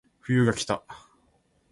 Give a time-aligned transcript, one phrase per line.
[0.23, 0.81] 冬がきた